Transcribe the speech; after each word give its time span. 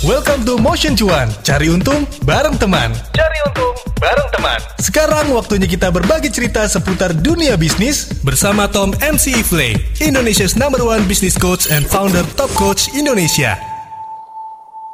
Welcome 0.00 0.48
to 0.48 0.56
Motion 0.56 0.96
Cuan. 0.96 1.28
Cari 1.44 1.68
untung 1.68 2.08
bareng 2.24 2.56
teman. 2.56 2.88
Cari 3.12 3.36
untung 3.44 3.76
bareng 4.00 4.32
teman. 4.32 4.56
Sekarang 4.80 5.28
waktunya 5.36 5.68
kita 5.68 5.92
berbagi 5.92 6.32
cerita 6.32 6.64
seputar 6.64 7.12
dunia 7.12 7.52
bisnis 7.60 8.08
bersama 8.24 8.64
Tom 8.64 8.96
MC 8.96 9.36
Ifle, 9.44 9.76
Indonesia's 10.00 10.56
number 10.56 10.80
one 10.80 11.04
business 11.04 11.36
coach 11.36 11.68
and 11.68 11.84
founder 11.84 12.24
Top 12.32 12.48
Coach 12.56 12.88
Indonesia. 12.96 13.69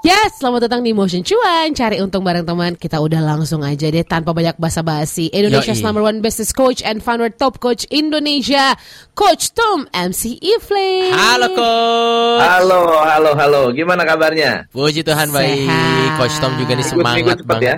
Yes, 0.07 0.39
selamat 0.39 0.71
datang 0.71 0.87
di 0.87 0.95
Motion 0.95 1.27
Cuan. 1.27 1.75
Cari 1.75 1.99
untung 1.99 2.23
bareng 2.23 2.47
teman. 2.47 2.79
Kita 2.79 3.03
udah 3.03 3.19
langsung 3.19 3.67
aja 3.67 3.91
deh 3.91 4.07
tanpa 4.07 4.31
banyak 4.31 4.55
basa-basi. 4.55 5.35
Indonesia's 5.35 5.83
Yoi. 5.83 5.87
number 5.91 5.99
one 5.99 6.23
business 6.23 6.55
coach 6.55 6.79
and 6.87 7.03
founder 7.03 7.27
top 7.27 7.59
coach 7.59 7.83
Indonesia, 7.91 8.79
Coach 9.19 9.51
Tom 9.51 9.91
MC 9.91 10.39
Ifle. 10.39 11.11
Halo 11.11 11.51
coach. 11.59 12.39
Halo, 12.39 12.81
halo, 13.03 13.31
halo. 13.35 13.63
Gimana 13.75 14.07
kabarnya? 14.07 14.71
Puji 14.71 15.03
Tuhan 15.03 15.35
baik. 15.35 15.67
Sehat. 15.67 16.19
Coach 16.23 16.37
Tom 16.39 16.55
juga 16.55 16.79
nih 16.79 16.87
semangat 16.87 17.39
banget. 17.43 17.67
ya. 17.67 17.77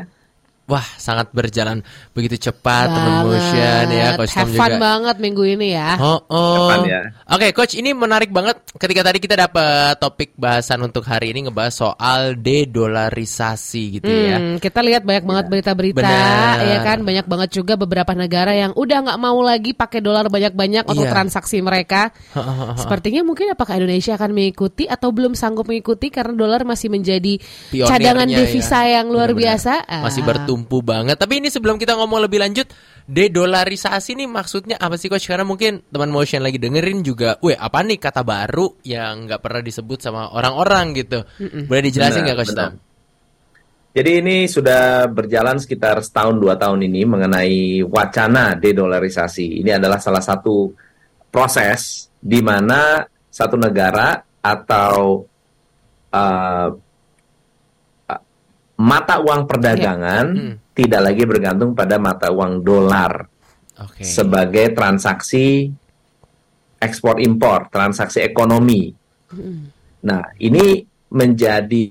Wah, 0.68 0.84
sangat 0.94 1.32
berjalan 1.32 1.80
begitu 2.12 2.36
cepat 2.38 2.86
teman 2.86 3.24
motion 3.24 3.84
ya 3.88 4.12
Coach 4.14 4.36
Have 4.36 4.52
Tom 4.52 4.60
fun 4.60 4.68
juga. 4.68 4.78
banget 4.78 5.16
minggu 5.16 5.42
ini 5.48 5.68
ya. 5.72 5.96
Oh, 5.96 6.20
oh. 6.28 6.68
Depan 6.68 6.78
ya. 6.84 7.00
Oke, 7.24 7.46
coach, 7.50 7.72
ini 7.72 7.90
menarik 7.90 8.28
banget 8.28 8.60
ketika 8.76 9.00
tadi 9.02 9.16
kita 9.16 9.32
dapat 9.34 9.96
topik 9.96 10.36
bahasan 10.36 10.84
untuk 10.84 11.02
hari 11.02 11.32
ini 11.32 11.48
ngebahas 11.48 11.72
soal 11.72 12.36
dedolarisasi 12.36 13.82
gitu 13.96 14.08
ya. 14.08 14.36
Hmm, 14.36 14.56
kita 14.58 14.80
lihat 14.80 15.02
banyak 15.02 15.24
banget 15.24 15.44
berita-berita, 15.48 16.04
Benar. 16.04 16.56
ya 16.60 16.78
kan, 16.84 16.98
banyak 17.00 17.24
banget 17.24 17.48
juga 17.50 17.74
beberapa 17.74 18.12
negara 18.12 18.52
yang 18.52 18.72
udah 18.74 18.98
nggak 19.08 19.18
mau 19.18 19.40
lagi 19.40 19.72
pakai 19.72 20.00
dolar 20.00 20.28
banyak-banyak 20.28 20.84
untuk 20.84 21.06
Iya. 21.06 21.14
transaksi 21.14 21.58
mereka. 21.60 22.12
Sepertinya 22.76 23.22
mungkin 23.22 23.48
apakah 23.50 23.78
Indonesia 23.78 24.14
akan 24.14 24.30
mengikuti 24.30 24.84
atau 24.84 25.10
belum 25.10 25.32
sanggup 25.32 25.64
mengikuti 25.64 26.10
karena 26.10 26.34
dolar 26.34 26.62
masih 26.62 26.90
menjadi 26.90 27.40
Pionirnya 27.72 27.88
cadangan 27.88 28.28
ya. 28.28 28.36
devisa 28.36 28.80
yang 28.84 29.06
luar 29.08 29.32
Benar-benar. 29.32 29.56
biasa. 29.56 29.72
Ah. 29.88 30.02
Masih 30.04 30.22
bertumpu 30.58 30.82
banget. 30.82 31.14
Tapi 31.14 31.38
ini 31.38 31.48
sebelum 31.54 31.78
kita 31.78 31.94
ngomong 31.94 32.26
lebih 32.26 32.42
lanjut, 32.42 32.66
dedolarisasi 33.06 34.18
ini 34.18 34.26
maksudnya 34.26 34.74
apa 34.74 34.98
sih 34.98 35.06
coach? 35.06 35.30
Karena 35.30 35.46
mungkin 35.46 35.86
teman 35.86 36.10
motion 36.10 36.42
lagi 36.42 36.58
dengerin 36.58 37.06
juga, 37.06 37.38
weh 37.38 37.54
apa 37.54 37.86
nih 37.86 38.02
kata 38.02 38.26
baru 38.26 38.82
yang 38.82 39.30
nggak 39.30 39.38
pernah 39.38 39.62
disebut 39.62 39.98
sama 40.02 40.34
orang-orang 40.34 40.98
gitu. 40.98 41.22
Boleh 41.70 41.82
dijelasin 41.86 42.26
Benar, 42.26 42.26
nggak 42.26 42.38
coach 42.42 42.52
benar. 42.58 42.66
Tom? 42.66 42.74
Jadi 43.88 44.10
ini 44.20 44.36
sudah 44.46 45.06
berjalan 45.10 45.58
sekitar 45.58 46.02
setahun 46.02 46.36
dua 46.38 46.54
tahun 46.58 46.86
ini 46.86 47.06
mengenai 47.06 47.82
wacana 47.86 48.54
dedolarisasi. 48.58 49.62
Ini 49.62 49.78
adalah 49.78 49.98
salah 49.98 50.22
satu 50.22 50.70
proses 51.30 52.10
di 52.18 52.42
mana 52.42 53.06
satu 53.30 53.54
negara 53.58 54.22
atau 54.38 55.24
uh, 56.14 56.68
mata 58.78 59.18
uang 59.18 59.50
perdagangan 59.50 60.26
Hmm. 60.30 60.54
tidak 60.72 61.10
lagi 61.10 61.22
bergantung 61.26 61.74
pada 61.74 61.98
mata 61.98 62.30
uang 62.30 62.62
dolar 62.62 63.26
Oke. 63.82 64.06
sebagai 64.06 64.70
transaksi 64.70 65.70
ekspor 66.78 67.18
impor, 67.18 67.66
transaksi 67.74 68.22
ekonomi. 68.22 68.94
Nah, 70.06 70.22
ini 70.38 70.86
menjadi 71.10 71.90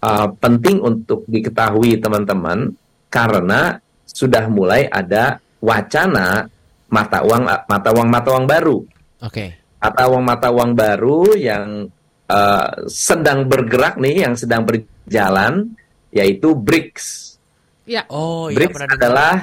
uh, 0.00 0.28
penting 0.40 0.80
untuk 0.80 1.28
diketahui 1.28 2.00
teman-teman 2.00 2.72
karena 3.12 3.76
sudah 4.08 4.48
mulai 4.48 4.88
ada 4.88 5.36
wacana 5.60 6.48
mata 6.88 7.20
uang 7.20 7.44
mata 7.44 7.88
uang 7.92 8.08
mata 8.08 8.28
uang 8.32 8.46
baru. 8.48 8.76
Oke. 9.20 9.46
Mata 9.84 10.02
uang 10.08 10.24
mata 10.24 10.48
uang 10.48 10.72
baru 10.72 11.36
yang 11.36 11.92
uh, 12.30 12.88
sedang 12.88 13.48
bergerak 13.48 13.98
nih, 14.00 14.24
yang 14.28 14.34
sedang 14.38 14.64
berjalan 14.64 15.74
yaitu 16.14 16.54
BRICS. 16.54 17.36
Ya. 17.84 18.06
Oh 18.08 18.48
iya 18.48 18.56
BRICS 18.56 18.78
dengar. 18.80 18.96
adalah 18.96 19.34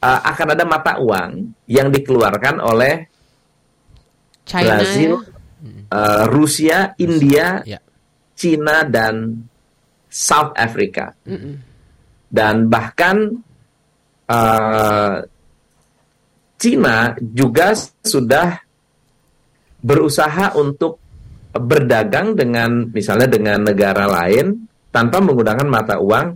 uh, 0.00 0.20
akan 0.26 0.48
ada 0.56 0.64
mata 0.64 0.92
uang 0.98 1.52
yang 1.68 1.92
dikeluarkan 1.92 2.56
oleh 2.58 3.04
China. 4.48 4.80
Brazil, 4.80 5.12
uh, 5.92 6.24
Rusia, 6.26 6.96
India, 6.98 7.62
Ya. 7.62 7.78
Cina 8.34 8.82
dan 8.88 9.46
South 10.10 10.56
Africa. 10.56 11.14
Mm-mm. 11.28 11.54
Dan 12.26 12.66
bahkan 12.66 13.30
uh, 14.26 15.14
Cina 16.56 17.14
juga 17.20 17.76
sudah 18.02 18.58
berusaha 19.80 20.56
untuk 20.56 20.98
berdagang 21.50 22.38
dengan 22.38 22.86
misalnya 22.94 23.26
dengan 23.26 23.66
negara 23.66 24.06
lain 24.06 24.70
tanpa 24.94 25.18
menggunakan 25.18 25.66
mata 25.66 25.98
uang 25.98 26.26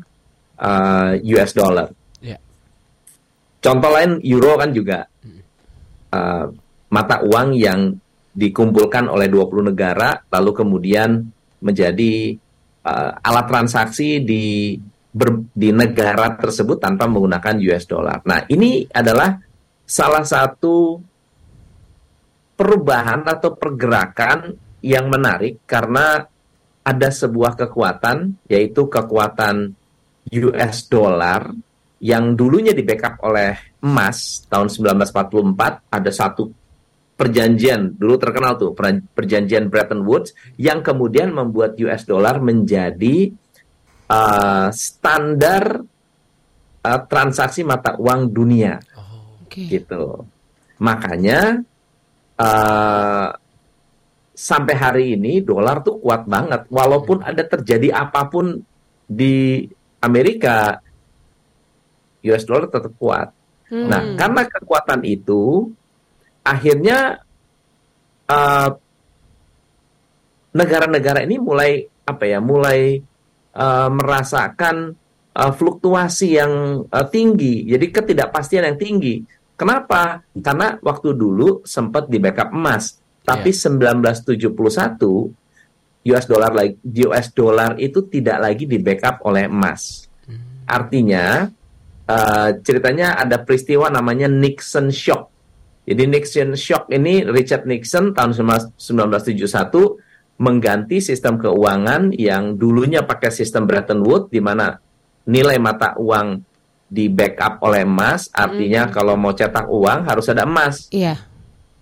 uh, 0.58 1.12
US 1.18 1.50
dollar. 1.54 1.88
Ya. 2.18 2.38
Contoh 3.62 3.90
lain 3.94 4.18
euro 4.26 4.58
kan 4.58 4.70
juga 4.74 5.06
uh, 6.10 6.44
mata 6.90 7.16
uang 7.22 7.54
yang 7.54 7.94
dikumpulkan 8.34 9.06
oleh 9.06 9.30
20 9.30 9.70
negara 9.70 10.18
lalu 10.26 10.50
kemudian 10.50 11.22
menjadi 11.62 12.34
uh, 12.82 13.10
alat 13.22 13.46
transaksi 13.46 14.18
di 14.18 14.74
ber- 15.14 15.46
di 15.54 15.70
negara 15.70 16.34
tersebut 16.34 16.82
tanpa 16.82 17.06
menggunakan 17.06 17.54
US 17.70 17.86
dollar. 17.86 18.18
Nah, 18.26 18.42
ini 18.50 18.82
adalah 18.90 19.38
salah 19.86 20.26
satu 20.26 20.98
perubahan 22.58 23.22
atau 23.26 23.54
pergerakan 23.54 24.63
yang 24.84 25.08
menarik 25.08 25.64
karena 25.64 26.28
ada 26.84 27.08
sebuah 27.08 27.56
kekuatan 27.56 28.44
yaitu 28.52 28.84
kekuatan 28.84 29.72
US 30.28 30.76
dollar 30.92 31.48
yang 32.04 32.36
dulunya 32.36 32.76
di 32.76 32.84
backup 32.84 33.16
oleh 33.24 33.80
emas 33.80 34.44
tahun 34.44 34.68
1944 34.68 35.88
ada 35.88 36.10
satu 36.12 36.52
perjanjian 37.16 37.96
dulu 37.96 38.20
terkenal 38.20 38.60
tuh 38.60 38.76
per- 38.76 39.00
perjanjian 39.16 39.72
Bretton 39.72 40.04
Woods 40.04 40.36
yang 40.60 40.84
kemudian 40.84 41.32
membuat 41.32 41.80
US 41.80 42.04
dollar 42.04 42.44
menjadi 42.44 43.32
uh, 44.12 44.68
standar 44.68 45.80
uh, 46.84 47.00
transaksi 47.08 47.64
mata 47.64 47.96
uang 47.96 48.28
dunia 48.28 48.76
Oke. 49.40 49.64
gitu. 49.64 50.28
Makanya 50.82 51.64
eh 52.34 53.28
sampai 54.34 54.74
hari 54.74 55.04
ini 55.14 55.38
dolar 55.40 55.80
tuh 55.80 56.02
kuat 56.02 56.26
banget. 56.26 56.66
Walaupun 56.68 57.22
ada 57.22 57.46
terjadi 57.46 57.94
apa 57.94 58.26
pun 58.26 58.60
di 59.06 59.64
Amerika, 60.02 60.82
US 62.26 62.44
dollar 62.44 62.66
tetap 62.66 62.92
kuat. 62.98 63.30
Hmm. 63.70 63.88
Nah, 63.88 64.02
karena 64.18 64.42
kekuatan 64.44 65.00
itu, 65.06 65.72
akhirnya 66.44 67.24
eh, 68.28 68.70
negara-negara 70.52 71.24
ini 71.24 71.36
mulai 71.40 71.86
apa 72.04 72.24
ya, 72.28 72.42
mulai 72.42 73.00
eh, 73.54 73.88
merasakan 73.88 74.92
eh, 75.32 75.52
fluktuasi 75.54 76.28
yang 76.36 76.84
eh, 76.90 77.06
tinggi, 77.08 77.64
jadi 77.70 77.86
ketidakpastian 77.88 78.68
yang 78.68 78.78
tinggi. 78.78 79.24
Kenapa? 79.54 80.26
Karena 80.34 80.74
waktu 80.82 81.14
dulu 81.14 81.62
sempat 81.62 82.10
di 82.10 82.18
backup 82.18 82.50
emas, 82.50 82.98
tapi 83.24 83.50
1971 83.50 84.52
US 86.04 86.24
dollar 86.28 86.52
lagi 86.52 86.76
US 87.08 87.32
dollar 87.32 87.80
itu 87.80 88.04
tidak 88.12 88.38
lagi 88.44 88.68
di 88.68 88.76
backup 88.76 89.24
oleh 89.24 89.48
emas. 89.48 90.04
Artinya 90.68 91.48
eh, 92.04 92.48
ceritanya 92.60 93.16
ada 93.16 93.40
peristiwa 93.40 93.88
namanya 93.88 94.28
Nixon 94.28 94.92
Shock. 94.92 95.32
Jadi 95.88 96.04
Nixon 96.04 96.52
Shock 96.56 96.92
ini 96.92 97.24
Richard 97.24 97.64
Nixon 97.64 98.12
tahun 98.12 98.36
1971 98.36 98.76
mengganti 100.34 100.98
sistem 101.00 101.40
keuangan 101.40 102.12
yang 102.12 102.58
dulunya 102.60 103.06
pakai 103.06 103.32
sistem 103.32 103.64
Bretton 103.64 104.02
Woods 104.04 104.28
di 104.28 104.40
mana 104.44 104.76
nilai 105.24 105.56
mata 105.56 105.96
uang 105.96 106.42
di 106.94 107.08
backup 107.08 107.64
oleh 107.64 107.82
emas, 107.82 108.28
artinya 108.30 108.86
kalau 108.92 109.18
mau 109.18 109.34
cetak 109.34 109.66
uang 109.66 110.04
harus 110.06 110.26
ada 110.30 110.46
emas. 110.46 110.86
Iya. 110.94 111.18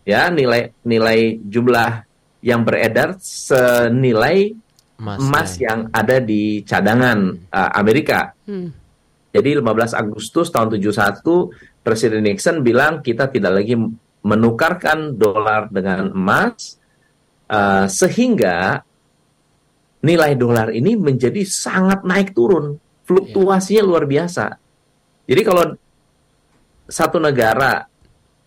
Ya, 0.03 0.27
nilai 0.31 0.75
nilai 0.83 1.39
jumlah 1.47 2.07
yang 2.43 2.67
beredar 2.67 3.17
senilai 3.23 4.59
Emas, 5.03 5.19
emas 5.19 5.51
ya. 5.59 5.71
yang 5.71 5.81
ada 5.91 6.23
di 6.23 6.63
cadangan 6.63 7.35
uh, 7.51 7.71
Amerika. 7.75 8.35
Hmm. 8.47 8.71
Jadi 9.35 9.59
15 9.59 9.99
Agustus 9.99 10.53
tahun 10.53 10.79
71 10.79 11.83
Presiden 11.83 12.23
Nixon 12.23 12.63
bilang 12.63 13.03
kita 13.03 13.27
tidak 13.27 13.59
lagi 13.59 13.75
menukarkan 14.23 15.19
dolar 15.19 15.67
dengan 15.73 16.15
emas 16.15 16.79
uh, 17.51 17.91
sehingga 17.91 18.79
nilai 20.03 20.39
dolar 20.39 20.71
ini 20.71 20.95
menjadi 20.95 21.43
sangat 21.43 22.07
naik 22.07 22.31
turun, 22.31 22.79
fluktuasinya 23.03 23.83
luar 23.83 24.07
biasa. 24.07 24.55
Jadi 25.27 25.43
kalau 25.43 25.75
satu 26.87 27.19
negara 27.19 27.87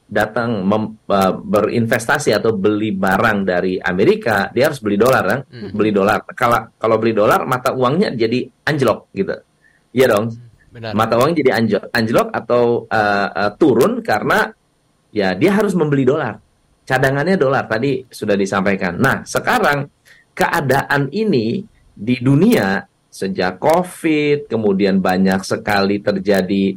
datang 0.06 0.62
mem- 0.62 1.02
uh, 1.10 1.34
berinvestasi 1.34 2.30
atau 2.32 2.54
beli 2.54 2.94
barang 2.94 3.42
dari 3.42 3.82
Amerika, 3.82 4.54
dia 4.54 4.70
harus 4.70 4.80
beli 4.80 4.96
dolar 4.96 5.24
kan? 5.26 5.40
Hmm. 5.50 5.74
Beli 5.74 5.92
dolar. 5.92 6.22
Kalau 6.38 6.70
kalau 6.78 6.96
beli 7.02 7.18
dolar 7.18 7.44
mata 7.44 7.74
uangnya 7.74 8.14
jadi 8.14 8.46
anjlok 8.70 9.10
gitu. 9.18 9.36
Iya 9.96 10.06
dong. 10.14 10.26
Benar. 10.76 10.92
Mata 10.92 11.16
uang 11.16 11.32
jadi 11.32 11.56
anjlok, 11.56 11.88
anjlok 11.96 12.28
atau 12.36 12.84
uh, 12.92 13.28
uh, 13.32 13.52
turun 13.56 14.04
karena 14.04 14.52
ya 15.16 15.32
dia 15.32 15.56
harus 15.56 15.72
membeli 15.72 16.04
dolar. 16.04 16.36
Cadangannya 16.84 17.40
dolar 17.40 17.66
tadi 17.66 18.04
sudah 18.06 18.36
disampaikan. 18.36 19.00
Nah, 19.00 19.24
sekarang 19.24 19.88
keadaan 20.36 21.10
ini 21.16 21.64
di 21.96 22.20
dunia 22.20 22.84
sejak 23.08 23.56
Covid, 23.56 24.52
kemudian 24.52 25.00
banyak 25.00 25.42
sekali 25.48 26.04
terjadi 26.04 26.76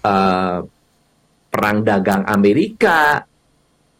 uh, 0.00 0.64
perang 1.54 1.86
dagang 1.86 2.26
Amerika. 2.26 3.22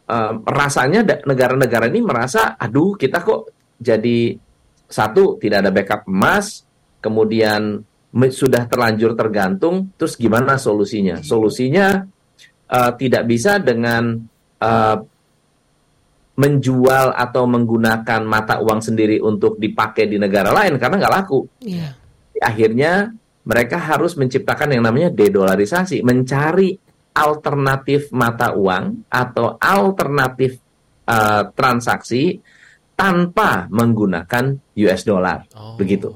Uh, 0.04 0.42
rasanya 0.44 1.06
negara-negara 1.22 1.88
ini 1.88 2.04
merasa, 2.04 2.58
aduh 2.60 2.92
kita 2.98 3.24
kok 3.24 3.54
jadi 3.80 4.36
satu 4.84 5.40
tidak 5.40 5.64
ada 5.64 5.70
backup 5.72 6.04
emas, 6.10 6.66
kemudian 7.00 7.80
sudah 8.12 8.68
terlanjur 8.68 9.16
tergantung, 9.16 9.88
terus 9.96 10.18
gimana 10.20 10.60
solusinya? 10.60 11.24
Solusinya 11.24 12.04
uh, 12.68 12.92
tidak 13.00 13.24
bisa 13.24 13.56
dengan 13.62 14.20
uh, 14.60 14.96
menjual 16.34 17.14
atau 17.16 17.46
menggunakan 17.46 18.20
mata 18.26 18.60
uang 18.60 18.84
sendiri 18.84 19.22
untuk 19.24 19.56
dipakai 19.56 20.04
di 20.10 20.20
negara 20.20 20.52
lain 20.52 20.76
karena 20.76 21.00
nggak 21.00 21.14
laku. 21.16 21.40
Iya. 21.64 21.96
Akhirnya 22.44 23.08
mereka 23.48 23.80
harus 23.80 24.20
menciptakan 24.20 24.76
yang 24.76 24.84
namanya 24.84 25.08
dedolarisasi, 25.08 26.04
mencari 26.04 26.83
alternatif 27.14 28.10
mata 28.10 28.52
uang 28.52 29.06
atau 29.06 29.54
alternatif 29.56 30.58
uh, 31.06 31.46
transaksi 31.54 32.42
tanpa 32.94 33.66
menggunakan 33.70 34.58
US 34.76 35.02
dollar. 35.02 35.46
Oh. 35.54 35.78
Begitu. 35.78 36.10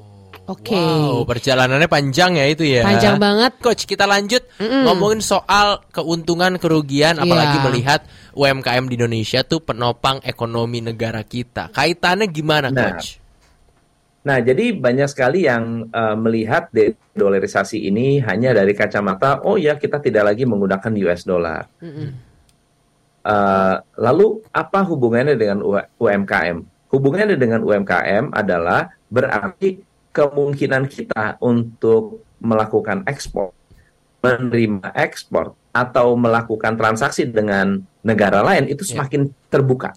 Oke. 0.49 0.73
Wow, 0.73 1.29
perjalanannya 1.29 1.85
panjang 1.85 2.33
ya 2.41 2.45
itu 2.49 2.65
ya. 2.65 2.81
Panjang 2.81 3.21
banget. 3.21 3.61
Coach, 3.61 3.85
kita 3.85 4.09
lanjut 4.09 4.41
Mm-mm. 4.57 4.89
ngomongin 4.89 5.21
soal 5.21 5.85
keuntungan 5.93 6.57
kerugian 6.57 7.21
apalagi 7.21 7.61
Iya. 7.61 7.65
melihat 7.69 7.99
UMKM 8.33 8.89
di 8.89 8.97
Indonesia 8.97 9.45
tuh 9.45 9.61
penopang 9.61 10.17
ekonomi 10.25 10.81
negara 10.81 11.21
kita. 11.21 11.69
Kaitannya 11.69 12.25
gimana, 12.33 12.73
Nah, 12.73 12.97
Coach? 12.97 13.21
Nah, 14.29 14.37
jadi 14.45 14.77
banyak 14.77 15.09
sekali 15.09 15.49
yang 15.49 15.89
uh, 15.89 16.13
melihat 16.13 16.69
dedolarisasi 16.69 17.81
ini 17.89 18.21
hanya 18.21 18.53
dari 18.53 18.77
kacamata, 18.77 19.41
oh 19.41 19.57
ya 19.57 19.73
kita 19.73 19.97
tidak 19.97 20.29
lagi 20.29 20.45
menggunakan 20.45 20.93
US 21.09 21.25
dollar. 21.25 21.65
Uh, 23.25 23.81
lalu 23.97 24.45
apa 24.53 24.85
hubungannya 24.85 25.33
dengan 25.33 25.65
U- 25.65 25.89
UMKM? 25.97 26.61
Hubungannya 26.93 27.41
dengan 27.41 27.65
UMKM 27.65 28.29
adalah 28.29 28.93
berarti 29.09 29.81
kemungkinan 30.13 30.85
kita 30.85 31.41
untuk 31.41 32.21
melakukan 32.37 33.01
ekspor, 33.09 33.49
menerima 34.21 34.93
ekspor 34.93 35.57
atau 35.73 36.13
melakukan 36.13 36.77
transaksi 36.77 37.25
dengan 37.25 37.81
negara 38.05 38.45
lain 38.45 38.69
itu 38.69 38.85
Ya. 38.85 39.01
semakin 39.01 39.33
terbuka 39.49 39.93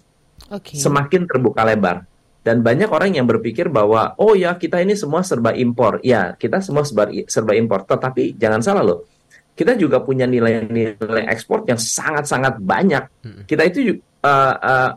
Oke. 0.49 0.73
semakin 0.73 1.29
terbuka 1.29 1.61
lebar. 1.65 2.05
Dan 2.43 2.59
banyak 2.59 2.91
orang 2.91 3.15
yang 3.15 3.23
berpikir 3.23 3.71
bahwa 3.71 4.19
oh 4.19 4.35
ya 4.35 4.59
kita 4.59 4.83
ini 4.83 4.99
semua 4.99 5.23
serba 5.23 5.55
impor. 5.55 6.03
Ya, 6.03 6.35
kita 6.35 6.59
semua 6.59 6.83
serba, 6.83 7.07
serba 7.25 7.55
impor. 7.55 7.87
Tetapi 7.87 8.35
jangan 8.35 8.59
salah 8.59 8.83
loh. 8.83 9.07
Kita 9.55 9.79
juga 9.79 10.03
punya 10.03 10.27
nilai-nilai 10.27 11.23
ekspor 11.31 11.63
yang 11.63 11.79
sangat-sangat 11.79 12.59
banyak. 12.59 13.03
Mm-mm. 13.23 13.43
Kita 13.47 13.63
itu 13.63 13.95
uh, 14.27 14.55
uh, 14.59 14.91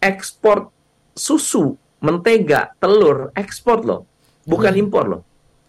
ekspor 0.00 0.72
susu, 1.12 1.76
mentega, 2.00 2.72
telur, 2.80 3.28
ekspor 3.36 3.84
loh. 3.84 4.00
Bukan 4.48 4.72
impor 4.78 5.04
loh. 5.04 5.22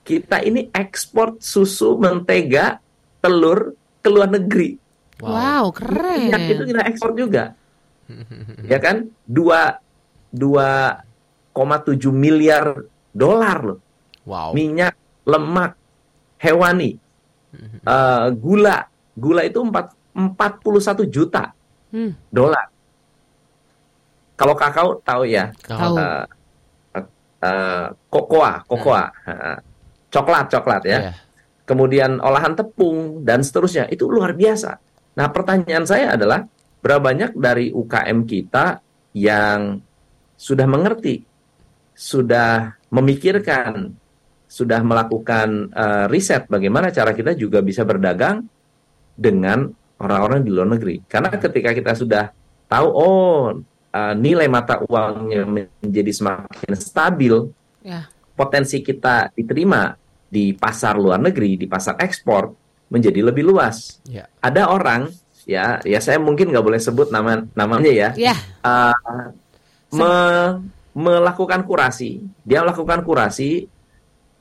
Kita 0.07 0.39
ini 0.39 0.71
ekspor 0.71 1.43
susu, 1.43 1.99
mentega, 1.99 2.79
telur 3.19 3.75
ke 3.99 4.07
luar 4.07 4.31
negeri. 4.31 4.79
Wow, 5.19 5.75
keren. 5.75 6.31
Minyak 6.31 6.43
itu 6.47 6.63
kita 6.71 6.83
ekspor 6.87 7.11
juga 7.11 7.59
ya 8.71 8.79
kan 8.81 9.05
dua 9.25 9.77
2,7 10.31 11.05
miliar 12.13 12.77
dolar 13.11 13.57
loh. 13.63 13.79
Wow. 14.29 14.53
minyak 14.53 14.93
lemak 15.25 15.73
hewani. 16.37 17.01
Eh, 17.81 18.27
gula. 18.37 18.85
Gula 19.17 19.41
itu 19.41 19.57
empat 19.59 19.91
41 20.13 21.09
juta 21.09 21.51
Hmm, 21.89 22.13
dolar. 22.29 22.69
Kalau 24.37 24.53
kakao 24.53 25.01
tahu 25.01 25.25
ya. 25.25 25.49
Tahu. 25.65 25.97
eh, 25.97 26.25
eh, 27.41 27.87
kokoa 28.13 28.61
kokoa. 28.69 29.09
Eh, 29.25 29.57
coklat 30.13 30.45
coklat 30.53 30.83
ya. 30.85 30.99
Iya. 31.09 31.13
kemudian 31.65 32.17
olahan 32.17 32.57
tepung 32.57 33.21
dan 33.21 33.41
seterusnya. 33.45 33.85
Itu 33.89 34.09
luar 34.09 34.33
biasa. 34.33 34.77
Nah, 35.13 35.29
pertanyaan 35.29 35.85
saya 35.85 36.17
adalah 36.17 36.45
berapa 36.81 36.97
banyak 36.97 37.37
dari 37.37 37.69
UKM 37.69 38.25
kita 38.25 38.81
yang 39.13 39.77
sudah 40.39 40.63
mengerti, 40.63 41.27
sudah 41.91 42.79
memikirkan, 42.95 43.91
sudah 44.47 44.79
melakukan 44.79 45.67
eh, 45.75 46.05
riset 46.07 46.47
bagaimana 46.47 46.95
cara 46.95 47.11
kita 47.11 47.35
juga 47.35 47.59
bisa 47.59 47.83
berdagang 47.83 48.47
dengan 49.19 49.67
orang-orang 49.99 50.39
di 50.47 50.49
luar 50.55 50.71
negeri. 50.71 51.03
Karena 51.03 51.27
ketika 51.35 51.75
kita 51.75 51.91
sudah 51.91 52.31
tahu 52.71 52.87
oh 52.87 53.51
eh, 53.91 54.13
nilai 54.15 54.47
mata 54.47 54.79
uangnya 54.87 55.43
menjadi 55.43 56.11
semakin 56.15 56.73
stabil, 56.79 57.35
Ya. 57.79 58.11
potensi 58.35 58.83
kita 58.83 59.31
diterima 59.31 59.95
di 60.27 60.51
pasar 60.51 60.99
luar 60.99 61.15
negeri, 61.15 61.55
di 61.55 61.63
pasar 61.63 61.95
ekspor 62.03 62.51
menjadi 62.91 63.23
lebih 63.23 63.47
luas. 63.47 64.03
Ya. 64.03 64.27
Ada 64.43 64.67
orang 64.67 65.07
ya, 65.47 65.79
ya 65.87 65.99
saya 66.03 66.19
mungkin 66.19 66.51
nggak 66.51 66.65
boleh 66.65 66.81
sebut 66.81 67.07
nama 67.07 67.39
namanya 67.55 67.87
ya, 67.87 68.09
Ya. 68.19 68.35
uh, 68.67 69.31
me- 69.93 70.69
melakukan 70.93 71.63
kurasi. 71.63 72.25
Dia 72.43 72.65
melakukan 72.65 73.05
kurasi 73.05 73.69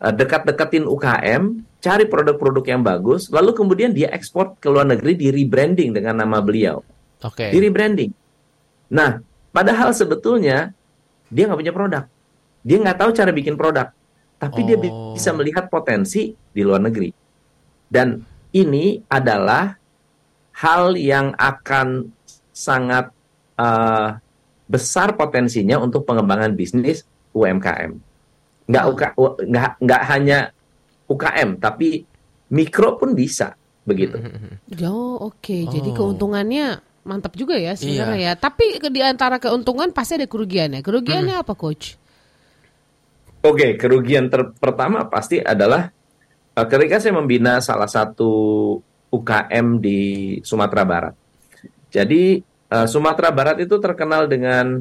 uh, 0.00 0.12
dekat-dekatin 0.12 0.84
UKM, 0.84 1.42
cari 1.78 2.04
produk-produk 2.08 2.64
yang 2.66 2.82
bagus, 2.82 3.30
lalu 3.30 3.54
kemudian 3.54 3.94
dia 3.94 4.10
ekspor 4.10 4.58
ke 4.58 4.66
luar 4.66 4.88
negeri 4.88 5.14
di 5.14 5.28
rebranding 5.30 5.94
dengan 5.94 6.18
nama 6.18 6.42
beliau 6.42 6.82
Oke. 7.22 7.52
di 7.54 7.58
rebranding. 7.62 8.10
Nah, 8.90 9.22
padahal 9.54 9.94
sebetulnya 9.94 10.72
dia 11.28 11.44
nggak 11.46 11.60
punya 11.60 11.74
produk, 11.76 12.04
dia 12.64 12.76
nggak 12.80 12.98
tahu 12.98 13.10
cara 13.14 13.30
bikin 13.30 13.54
produk, 13.54 13.92
tapi 14.40 14.60
dia 14.66 14.76
Oh. 14.80 15.14
bisa 15.14 15.30
melihat 15.36 15.68
potensi 15.70 16.32
di 16.34 16.62
luar 16.64 16.82
negeri. 16.82 17.12
Dan 17.88 18.18
ini 18.50 18.98
adalah 19.06 19.76
hal 20.58 20.96
yang 20.98 21.36
akan 21.36 22.10
sangat 22.50 23.12
eh, 23.58 24.08
besar 24.68 25.16
potensinya 25.16 25.80
untuk 25.80 26.04
pengembangan 26.04 26.52
bisnis 26.52 27.02
UMKM. 27.32 27.96
Nggak 28.68 28.84
Oh. 28.84 28.92
UK 28.92 29.02
u- 29.16 29.38
nggak 29.42 29.70
nggak 29.80 30.02
hanya 30.06 30.38
UKM, 31.08 31.56
tapi 31.56 32.04
mikro 32.48 33.00
pun 33.00 33.16
bisa 33.16 33.56
begitu. 33.82 34.20
Oh, 34.84 35.32
oke. 35.32 35.56
Jadi 35.64 35.88
Oh. 35.92 35.96
keuntungannya 35.96 36.76
mantap 37.02 37.32
juga 37.32 37.56
ya 37.56 37.72
sebenarnya 37.72 38.20
Iya. 38.20 38.32
ya. 38.36 38.40
Tapi 38.40 38.76
di 38.92 39.00
antara 39.00 39.40
keuntungan 39.40 39.88
pasti 39.90 40.20
ada 40.20 40.28
kerugiannya. 40.28 40.84
Kerugiannya 40.84 41.40
apa, 41.40 41.56
coach? 41.56 41.96
Oke, 43.40 43.78
kerugian 43.78 44.28
ter- 44.28 44.52
pertama 44.52 45.08
pasti 45.08 45.40
adalah 45.40 45.88
eh, 46.52 46.66
ketika 46.66 46.98
saya 46.98 47.14
membina 47.14 47.62
salah 47.62 47.86
satu 47.86 48.28
UKM 49.08 49.78
di 49.78 49.98
Sumatera 50.42 50.82
Barat. 50.84 51.14
Jadi 51.88 52.42
eh, 52.68 52.86
Sumatera 52.86 53.32
Barat 53.32 53.60
itu 53.64 53.76
terkenal 53.80 54.28
dengan 54.28 54.80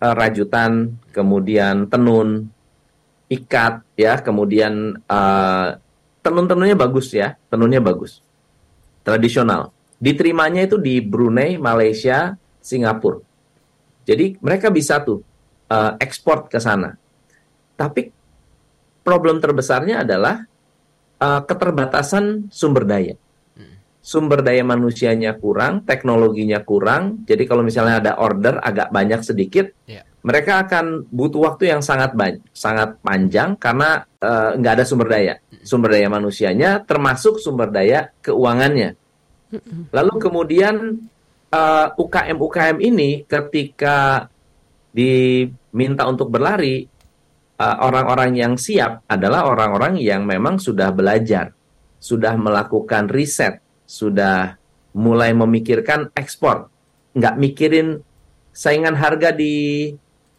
eh, 0.00 0.14
rajutan, 0.14 0.96
kemudian 1.12 1.88
tenun, 1.88 2.48
ikat, 3.28 3.84
ya, 3.96 4.20
kemudian 4.20 4.98
eh, 4.98 5.68
tenun-tenunnya 6.24 6.76
bagus 6.76 7.12
ya, 7.12 7.36
tenunnya 7.48 7.80
bagus, 7.80 8.20
tradisional. 9.06 9.72
Diterimanya 9.98 10.66
itu 10.66 10.78
di 10.78 11.02
Brunei, 11.02 11.58
Malaysia, 11.58 12.38
Singapura. 12.62 13.18
Jadi 14.08 14.40
mereka 14.40 14.72
bisa 14.72 15.00
tuh 15.04 15.20
eh, 15.68 15.92
ekspor 16.00 16.48
ke 16.48 16.58
sana. 16.58 16.96
Tapi 17.78 18.10
problem 19.08 19.40
terbesarnya 19.40 20.04
adalah 20.04 20.44
uh, 21.16 21.40
keterbatasan 21.48 22.52
sumber 22.52 22.84
daya. 22.84 23.16
Sumber 24.08 24.40
daya 24.40 24.64
manusianya 24.64 25.36
kurang, 25.36 25.84
teknologinya 25.84 26.64
kurang. 26.64 27.28
Jadi 27.28 27.44
kalau 27.44 27.60
misalnya 27.60 28.00
ada 28.00 28.12
order 28.16 28.56
agak 28.56 28.88
banyak 28.88 29.20
sedikit, 29.20 29.68
Iya. 29.84 30.00
mereka 30.24 30.64
akan 30.64 31.12
butuh 31.12 31.52
waktu 31.52 31.76
yang 31.76 31.84
sangat 31.84 32.16
banyak, 32.16 32.40
sangat 32.56 32.96
panjang 33.04 33.60
karena 33.60 34.08
uh, 34.24 34.56
nggak 34.56 34.74
ada 34.80 34.84
sumber 34.88 35.12
daya. 35.12 35.36
Sumber 35.60 35.92
daya 35.92 36.08
manusianya 36.08 36.80
termasuk 36.88 37.36
sumber 37.36 37.68
daya 37.68 38.08
keuangannya. 38.24 38.96
Lalu 39.92 40.14
kemudian 40.16 41.04
uh, 41.52 41.86
UKM-UKM 41.92 42.80
ini 42.80 43.28
ketika 43.28 44.24
diminta 44.88 46.08
untuk 46.08 46.32
berlari, 46.32 46.88
uh, 47.60 47.76
orang-orang 47.84 48.32
yang 48.40 48.56
siap 48.56 49.04
adalah 49.04 49.44
orang-orang 49.44 50.00
yang 50.00 50.24
memang 50.24 50.56
sudah 50.56 50.88
belajar, 50.96 51.52
sudah 52.00 52.40
melakukan 52.40 53.12
riset, 53.12 53.60
sudah 53.88 54.60
mulai 54.92 55.32
memikirkan 55.32 56.12
ekspor, 56.12 56.68
nggak 57.16 57.34
mikirin 57.40 58.04
saingan 58.52 58.92
harga 58.92 59.32
di 59.32 59.88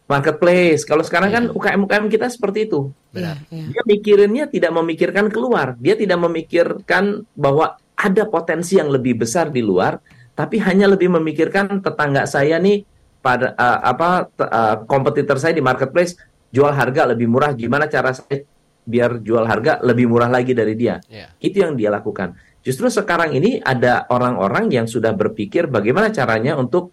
marketplace. 0.06 0.86
Kalau 0.86 1.02
sekarang 1.02 1.30
kan 1.34 1.44
UKM-UKM 1.50 2.06
kita 2.06 2.30
seperti 2.30 2.70
itu. 2.70 2.94
Iya, 3.10 3.34
iya. 3.50 3.66
Dia 3.74 3.82
mikirinnya 3.82 4.44
tidak 4.46 4.70
memikirkan 4.70 5.26
keluar, 5.34 5.74
dia 5.82 5.98
tidak 5.98 6.22
memikirkan 6.22 7.26
bahwa 7.34 7.74
ada 7.98 8.22
potensi 8.30 8.78
yang 8.78 8.90
lebih 8.90 9.26
besar 9.26 9.50
di 9.50 9.62
luar, 9.66 9.98
tapi 10.38 10.62
hanya 10.62 10.86
lebih 10.86 11.10
memikirkan 11.10 11.82
tetangga 11.82 12.24
saya 12.30 12.62
nih 12.62 12.86
pada 13.20 13.52
uh, 13.58 13.78
apa 13.82 14.08
uh, 14.40 14.76
kompetitor 14.86 15.36
saya 15.36 15.52
di 15.52 15.60
marketplace 15.60 16.16
jual 16.54 16.70
harga 16.70 17.10
lebih 17.10 17.26
murah, 17.26 17.50
gimana 17.54 17.90
cara 17.90 18.14
saya 18.14 18.46
biar 18.86 19.22
jual 19.22 19.44
harga 19.44 19.78
lebih 19.84 20.10
murah 20.10 20.30
lagi 20.30 20.56
dari 20.56 20.74
dia. 20.74 20.98
Iya. 21.06 21.34
Itu 21.38 21.62
yang 21.62 21.78
dia 21.78 21.92
lakukan. 21.94 22.34
Justru 22.60 22.92
sekarang 22.92 23.32
ini 23.32 23.56
ada 23.64 24.04
orang-orang 24.12 24.68
yang 24.68 24.84
sudah 24.84 25.16
berpikir 25.16 25.64
bagaimana 25.64 26.12
caranya 26.12 26.60
untuk 26.60 26.92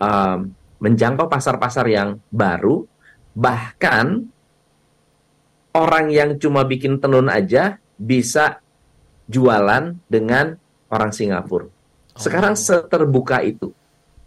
um, 0.00 0.48
menjangkau 0.80 1.28
pasar-pasar 1.28 1.84
yang 1.92 2.16
baru, 2.32 2.88
bahkan 3.36 4.24
orang 5.76 6.08
yang 6.08 6.40
cuma 6.40 6.64
bikin 6.64 7.02
tenun 7.02 7.28
aja 7.28 7.76
bisa 8.00 8.64
jualan 9.28 9.96
dengan 10.08 10.56
orang 10.88 11.12
Singapura. 11.12 11.68
Sekarang 12.14 12.54
seterbuka 12.54 13.42
itu. 13.42 13.74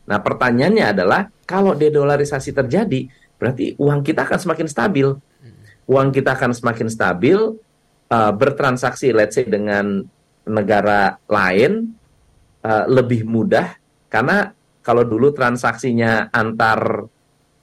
Nah, 0.07 0.19
pertanyaannya 0.19 0.85
adalah 0.93 1.31
kalau 1.47 1.71
dedolarisasi 1.73 2.51
terjadi, 2.51 3.07
berarti 3.39 3.75
uang 3.79 4.03
kita 4.03 4.27
akan 4.27 4.39
semakin 4.39 4.67
stabil. 4.67 5.07
Uang 5.87 6.11
kita 6.11 6.35
akan 6.35 6.51
semakin 6.51 6.87
stabil, 6.91 7.39
uh, 8.11 8.31
bertransaksi, 8.35 9.15
let's 9.15 9.39
say 9.39 9.47
dengan 9.47 10.03
negara 10.47 11.19
lain 11.27 11.91
uh, 12.63 12.85
lebih 12.87 13.27
mudah 13.27 13.75
karena 14.07 14.51
kalau 14.87 15.03
dulu 15.03 15.35
transaksinya 15.35 16.31
antar 16.31 17.03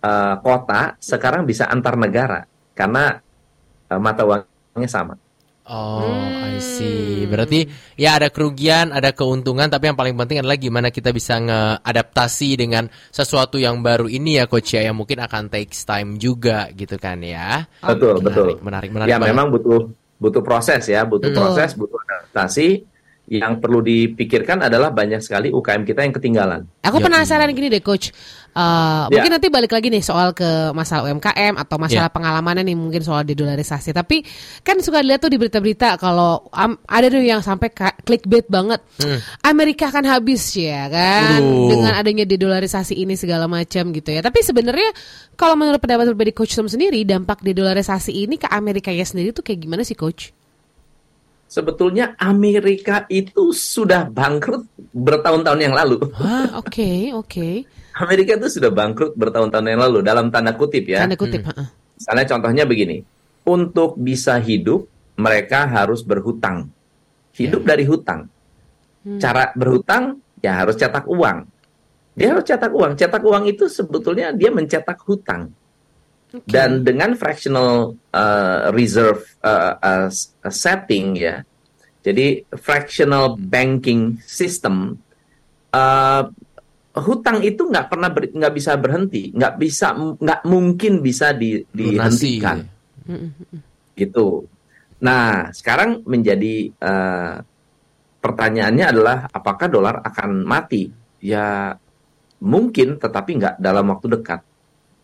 uh, 0.04 0.34
kota, 0.44 1.00
sekarang 1.00 1.48
bisa 1.48 1.64
antar 1.72 1.96
negara 1.96 2.44
karena 2.76 3.16
uh, 3.88 4.00
mata 4.00 4.28
uangnya 4.28 4.90
sama. 4.92 5.16
Oh, 5.64 6.04
I 6.44 6.60
see. 6.60 7.24
Berarti 7.24 7.64
ya 7.96 8.20
ada 8.20 8.28
kerugian, 8.28 8.92
ada 8.92 9.16
keuntungan, 9.16 9.64
tapi 9.72 9.88
yang 9.88 9.96
paling 9.96 10.12
penting 10.12 10.44
adalah 10.44 10.60
gimana 10.60 10.92
kita 10.92 11.08
bisa 11.08 11.40
ngeadaptasi 11.40 12.60
dengan 12.60 12.84
sesuatu 13.08 13.56
yang 13.56 13.80
baru 13.80 14.04
ini 14.04 14.36
ya, 14.36 14.44
coach 14.44 14.76
ya, 14.76 14.84
yang 14.84 15.00
mungkin 15.00 15.24
akan 15.24 15.48
takes 15.48 15.88
time 15.88 16.20
juga 16.20 16.68
gitu 16.76 17.00
kan 17.00 17.24
ya. 17.24 17.64
Betul, 17.80 18.20
Menarik, 18.20 18.28
betul. 18.28 18.46
Menarik, 18.60 18.90
menarik. 18.92 19.08
ya 19.08 19.16
banget. 19.16 19.32
memang 19.32 19.46
butuh 19.56 19.80
butuh 20.24 20.40
proses 20.40 20.88
ya, 20.88 21.04
butuh 21.04 21.28
proses, 21.36 21.76
butuh 21.76 22.00
adaptasi. 22.08 22.88
Yang 23.24 23.56
perlu 23.56 23.80
dipikirkan 23.80 24.60
adalah 24.60 24.92
banyak 24.92 25.16
sekali 25.18 25.48
UKM 25.48 25.82
kita 25.82 26.04
yang 26.04 26.12
ketinggalan. 26.12 26.60
Aku 26.84 27.00
Ya. 27.00 27.04
penasaran 27.08 27.48
gini 27.56 27.72
deh 27.72 27.80
coach. 27.80 28.12
Uh, 28.52 29.08
Ya. 29.08 29.18
Mungkin 29.18 29.32
nanti 29.32 29.48
balik 29.48 29.72
lagi 29.72 29.88
nih 29.88 30.04
soal 30.04 30.30
ke 30.30 30.44
masalah 30.70 31.08
UMKM 31.08 31.56
atau 31.56 31.80
masalah 31.80 32.06
Ya. 32.06 32.14
pengalamannya 32.14 32.62
nih 32.62 32.76
mungkin 32.76 33.00
soal 33.00 33.24
dedolarisasi. 33.24 33.90
Tapi 33.90 34.20
kan 34.60 34.76
suka 34.78 35.00
dilihat 35.00 35.24
tuh 35.24 35.32
di 35.32 35.40
berita-berita 35.40 35.96
kalau 35.96 36.44
am- 36.52 36.76
ada 36.84 37.08
tuh 37.08 37.18
yang 37.18 37.40
sampai 37.40 37.72
clickbait 38.04 38.44
banget. 38.46 38.84
Amerika 39.40 39.88
akan 39.88 40.04
habis 40.04 40.44
ya 40.52 40.86
kan 40.86 41.40
Aduh. 41.40 41.72
dengan 41.72 41.96
adanya 41.96 42.28
dedolarisasi 42.28 42.92
ini 42.94 43.16
segala 43.16 43.48
macam 43.48 43.88
gitu 43.88 44.12
ya. 44.12 44.20
Tapi 44.20 44.44
sebenarnya 44.44 44.92
kalau 45.34 45.56
menurut 45.56 45.80
pendapat 45.80 46.12
pribadi 46.12 46.36
coach 46.36 46.52
Tom 46.52 46.68
sendiri 46.68 47.02
dampak 47.02 47.40
dedolarisasi 47.40 48.12
ini 48.12 48.36
ke 48.36 48.46
Amerika 48.46 48.92
ya 48.92 49.02
sendiri 49.02 49.32
tuh 49.32 49.40
kayak 49.40 49.64
gimana 49.64 49.80
sih 49.80 49.96
coach? 49.96 50.30
Sebetulnya 51.54 52.18
Amerika 52.18 53.06
itu 53.06 53.54
sudah 53.54 54.10
bangkrut 54.10 54.66
bertahun-tahun 54.90 55.60
yang 55.62 55.70
lalu. 55.70 56.02
Hah, 56.18 56.58
oke, 56.58 57.14
oke. 57.14 57.62
Amerika 57.94 58.34
itu 58.34 58.58
sudah 58.58 58.74
bangkrut 58.74 59.14
bertahun-tahun 59.14 59.62
yang 59.70 59.78
lalu 59.86 60.02
dalam 60.02 60.34
tanda 60.34 60.58
kutip 60.58 60.82
ya. 60.82 61.06
Tanda 61.06 61.14
kutip, 61.14 61.46
heeh. 61.46 61.68
Misalnya 61.94 62.26
contohnya 62.26 62.66
begini, 62.66 63.06
untuk 63.46 63.94
bisa 63.94 64.34
hidup 64.42 64.90
mereka 65.14 65.70
harus 65.70 66.02
berhutang. 66.02 66.74
Hidup 67.38 67.62
dari 67.62 67.86
hutang. 67.86 68.26
Cara 69.22 69.54
berhutang 69.54 70.18
ya 70.42 70.58
harus 70.58 70.74
cetak 70.74 71.06
uang. 71.06 71.38
Dia 72.18 72.34
harus 72.34 72.50
cetak 72.50 72.74
uang. 72.74 72.98
Cetak 72.98 73.22
uang 73.22 73.46
itu 73.46 73.70
sebetulnya 73.70 74.34
dia 74.34 74.50
mencetak 74.50 74.98
hutang. 75.06 75.54
Dan 76.42 76.82
dengan 76.82 77.14
fractional 77.14 77.94
uh, 78.10 78.74
reserve 78.74 79.22
uh, 79.46 79.78
uh, 79.78 80.08
setting 80.50 81.14
ya, 81.14 81.46
jadi 82.02 82.42
fractional 82.58 83.38
banking 83.38 84.18
system, 84.18 84.98
uh, 85.70 86.26
hutang 86.98 87.38
itu 87.46 87.70
nggak 87.70 87.86
pernah 87.86 88.10
ber- 88.10 88.34
nggak 88.34 88.54
bisa 88.54 88.74
berhenti, 88.74 89.30
nggak 89.30 89.54
bisa 89.54 89.94
nggak 89.94 90.42
mungkin 90.50 90.98
bisa 90.98 91.30
di, 91.30 91.62
Lunasi. 91.70 92.42
dihentikan 92.42 92.58
gitu. 93.94 94.46
Nah 95.02 95.54
sekarang 95.54 96.02
menjadi 96.02 96.70
uh, 96.82 97.38
pertanyaannya 98.18 98.86
adalah 98.90 99.18
apakah 99.30 99.66
dolar 99.70 100.02
akan 100.02 100.42
mati? 100.42 100.90
Ya 101.24 101.72
mungkin, 102.42 103.00
tetapi 103.00 103.30
nggak 103.40 103.54
dalam 103.62 103.88
waktu 103.88 104.06
dekat. 104.18 104.40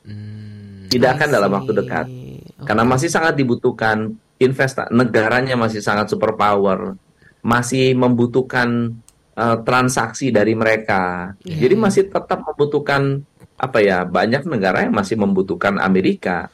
Hmm, 0.04 0.49
Tidak 0.90 1.10
akan 1.16 1.28
dalam 1.30 1.50
waktu 1.54 1.72
dekat. 1.72 2.06
Oke. 2.10 2.66
Karena 2.66 2.84
masih 2.84 3.08
sangat 3.08 3.38
dibutuhkan 3.38 4.10
investasi, 4.40 4.90
negaranya 4.90 5.54
masih 5.54 5.80
sangat 5.84 6.10
superpower, 6.10 6.98
masih 7.40 7.94
membutuhkan 7.94 8.98
uh, 9.36 9.56
transaksi 9.62 10.34
dari 10.34 10.52
mereka. 10.58 11.32
Iya, 11.46 11.68
Jadi 11.68 11.74
masih 11.78 12.02
tetap 12.10 12.42
membutuhkan 12.42 13.22
apa 13.60 13.78
ya? 13.80 14.02
Banyak 14.08 14.48
negara 14.48 14.84
yang 14.84 14.96
masih 14.96 15.16
membutuhkan 15.20 15.78
Amerika, 15.78 16.48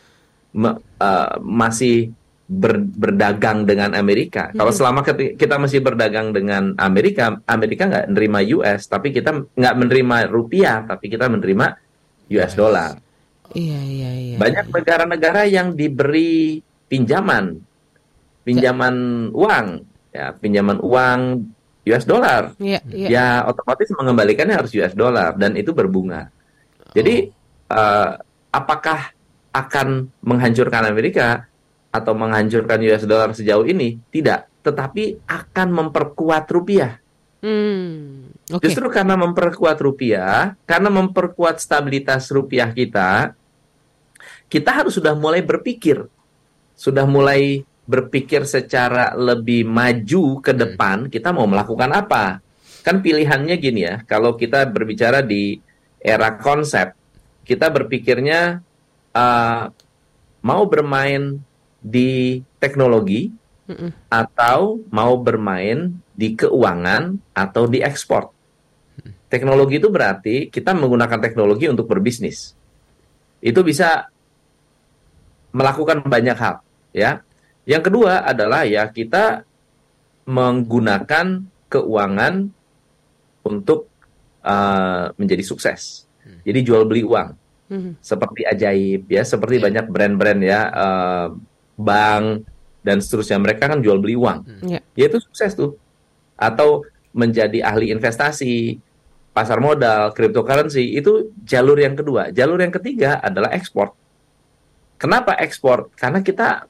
Me- 0.52 0.78
uh, 1.00 1.36
masih 1.40 2.10
ber- 2.46 2.86
berdagang 2.86 3.66
dengan 3.66 3.94
Amerika. 3.94 4.50
Kalau 4.54 4.70
selama 4.70 5.02
kita 5.34 5.58
masih 5.58 5.82
berdagang 5.82 6.30
dengan 6.30 6.74
Amerika, 6.78 7.38
Amerika 7.46 7.86
nggak 7.86 8.06
menerima 8.14 8.38
US, 8.58 8.86
tapi 8.86 9.10
kita 9.10 9.46
nggak 9.54 9.74
menerima 9.74 10.16
rupiah, 10.30 10.86
tapi 10.86 11.10
kita 11.10 11.26
menerima 11.26 11.66
US 12.34 12.52
dollar. 12.54 13.05
Iya, 13.54 13.80
iya, 13.84 14.10
iya. 14.14 14.36
Banyak 14.40 14.72
negara-negara 14.72 15.46
yang 15.46 15.76
diberi 15.76 16.58
pinjaman, 16.90 17.60
pinjaman 18.46 19.28
uang, 19.34 19.66
ya 20.10 20.32
pinjaman 20.34 20.78
uang 20.82 21.20
US 21.86 22.02
dollar, 22.02 22.50
Iya, 22.58 22.82
iya. 22.90 23.08
ya 23.08 23.26
otomatis 23.46 23.86
mengembalikannya 23.94 24.58
harus 24.58 24.74
US 24.74 24.94
dollar 24.98 25.38
dan 25.38 25.54
itu 25.54 25.70
berbunga. 25.70 26.34
Jadi 26.90 27.30
eh, 27.70 28.10
apakah 28.50 29.14
akan 29.54 30.10
menghancurkan 30.20 30.82
Amerika 30.90 31.46
atau 31.94 32.12
menghancurkan 32.12 32.82
US 32.90 33.06
dollar 33.06 33.30
sejauh 33.32 33.64
ini? 33.70 34.02
Tidak, 34.10 34.66
tetapi 34.66 35.30
akan 35.30 35.68
memperkuat 35.70 36.44
rupiah. 36.50 36.98
Hmm, 37.46 38.34
Oke. 38.50 38.66
Justru 38.66 38.90
karena 38.90 39.14
memperkuat 39.14 39.78
rupiah, 39.78 40.58
karena 40.66 40.90
memperkuat 40.90 41.62
stabilitas 41.62 42.26
rupiah 42.34 42.66
kita, 42.74 43.38
kita 44.50 44.70
harus 44.82 44.98
sudah 44.98 45.14
mulai 45.14 45.46
berpikir, 45.46 46.10
sudah 46.74 47.06
mulai 47.06 47.62
berpikir 47.86 48.42
secara 48.50 49.14
lebih 49.14 49.62
maju 49.62 50.42
ke 50.42 50.50
depan, 50.50 51.06
kita 51.06 51.30
mau 51.30 51.46
melakukan 51.46 51.94
apa? 51.94 52.42
Kan 52.82 52.98
pilihannya 52.98 53.54
gini 53.62 53.86
ya, 53.86 54.02
kalau 54.02 54.34
kita 54.34 54.66
berbicara 54.66 55.22
di 55.22 55.62
era 56.02 56.34
konsep, 56.34 56.98
kita 57.46 57.70
berpikirnya 57.70 58.58
uh, 59.14 59.70
mau 60.42 60.62
bermain 60.66 61.38
di 61.78 62.42
teknologi 62.58 63.30
Mm-mm. 63.70 63.94
atau 64.10 64.82
mau 64.90 65.14
bermain 65.14 65.94
di 66.16 66.32
keuangan 66.32 67.36
atau 67.36 67.68
di 67.68 67.84
ekspor. 67.84 68.32
Teknologi 69.28 69.76
itu 69.76 69.92
berarti 69.92 70.48
kita 70.48 70.72
menggunakan 70.72 71.20
teknologi 71.20 71.68
untuk 71.68 71.84
berbisnis. 71.84 72.56
Itu 73.44 73.60
bisa 73.60 74.08
melakukan 75.52 76.00
banyak 76.06 76.36
hal, 76.36 76.64
ya. 76.96 77.20
Yang 77.66 77.92
kedua 77.92 78.24
adalah 78.24 78.64
ya 78.64 78.86
kita 78.88 79.42
menggunakan 80.26 81.42
keuangan 81.68 82.34
untuk 83.46 83.90
uh, 84.42 85.10
menjadi 85.18 85.42
sukses. 85.42 86.06
Jadi 86.42 86.58
jual 86.66 86.86
beli 86.86 87.06
uang 87.06 87.30
Mhm. 87.66 87.98
seperti 87.98 88.46
ajaib 88.46 89.10
ya, 89.10 89.26
seperti 89.26 89.58
Iya. 89.58 89.64
banyak 89.70 89.86
brand-brand 89.90 90.40
ya, 90.42 90.60
uh, 90.70 91.26
bank 91.74 92.46
dan 92.86 93.02
seterusnya 93.02 93.42
mereka 93.42 93.66
kan 93.66 93.82
jual 93.82 93.98
beli 93.98 94.14
uang 94.14 94.62
Iya. 94.62 94.80
ya 94.94 95.04
itu 95.10 95.18
sukses 95.18 95.58
tuh. 95.58 95.74
Atau 96.36 96.84
menjadi 97.16 97.64
ahli 97.64 97.90
investasi, 97.90 98.76
pasar 99.36 99.60
modal, 99.60 100.12
cryptocurrency 100.16 100.96
itu 100.96 101.32
jalur 101.44 101.76
yang 101.76 101.96
kedua. 101.96 102.32
Jalur 102.32 102.60
yang 102.60 102.72
ketiga 102.72 103.20
adalah 103.20 103.52
ekspor. 103.52 103.92
Kenapa 104.96 105.36
ekspor? 105.36 105.92
Karena 105.96 106.24
kita 106.24 106.64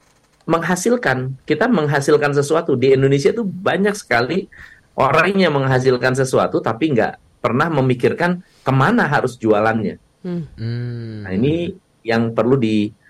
menghasilkan, 0.47 1.43
kita 1.43 1.67
menghasilkan 1.67 2.31
sesuatu 2.31 2.79
di 2.79 2.95
Indonesia 2.95 3.31
itu 3.35 3.43
banyak 3.43 3.95
sekali 3.95 4.47
orang 4.95 5.35
yang 5.35 5.53
menghasilkan 5.55 6.15
sesuatu 6.15 6.63
tapi 6.63 6.95
nggak 6.95 7.43
pernah 7.43 7.69
memikirkan 7.69 8.41
ke 8.63 8.71
mana 8.71 9.07
harus 9.07 9.39
jualannya. 9.39 9.99
Hmm. 10.25 11.23
Nah 11.23 11.31
ini 11.31 11.71
yang 12.03 12.35
perlu 12.35 12.59
dibuka 12.59 13.07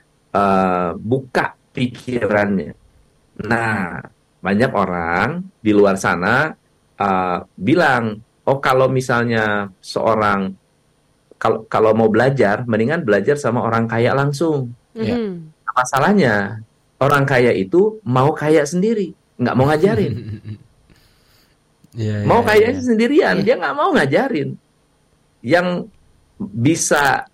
pikirannya. 1.74 2.74
Nah 3.46 4.02
banyak 4.48 4.72
orang 4.72 5.44
di 5.60 5.76
luar 5.76 6.00
sana 6.00 6.56
uh, 6.96 7.38
bilang, 7.60 8.24
oh 8.48 8.64
kalau 8.64 8.88
misalnya 8.88 9.68
seorang 9.84 10.56
kalau 11.36 11.68
kalau 11.68 11.92
mau 11.92 12.08
belajar, 12.08 12.64
mendingan 12.64 13.04
belajar 13.04 13.36
sama 13.36 13.60
orang 13.68 13.92
kaya 13.92 14.16
langsung. 14.16 14.72
Nah, 14.96 15.44
Masalahnya 15.78 16.66
orang 16.98 17.28
kaya 17.28 17.54
itu 17.54 18.00
mau 18.02 18.34
kaya 18.34 18.64
sendiri, 18.64 19.12
nggak 19.36 19.56
mau 19.60 19.68
ngajarin. 19.68 20.14
Ya, 21.98 22.22
mau 22.30 22.46
ya, 22.46 22.54
kaya 22.54 22.68
ya. 22.70 22.78
sendirian, 22.78 23.42
Iya. 23.42 23.46
dia 23.46 23.56
nggak 23.58 23.74
mau 23.74 23.90
ngajarin. 23.90 24.54
Yang 25.42 25.90
bisa 26.38 27.26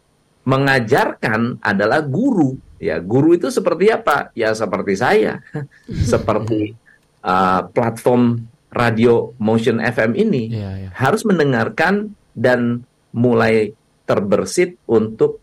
mengajarkan 0.47 1.59
adalah 1.59 1.99
guru. 1.99 2.55
Ya, 2.79 2.95
guru 3.03 3.35
itu 3.35 3.51
seperti 3.51 3.91
apa? 3.91 4.31
Ya 4.31 4.55
seperti 4.55 4.95
saya, 4.95 5.43
seperti 6.11 6.79
uh, 7.23 7.65
platform 7.71 8.43
radio 8.69 9.31
Motion 9.37 9.77
FM 9.77 10.13
ini 10.13 10.49
Iya, 10.49 10.69
iya. 10.77 10.89
harus 10.93 11.23
mendengarkan 11.23 12.11
dan 12.33 12.83
mulai 13.13 13.71
terbersit 14.03 14.75
untuk 14.83 15.37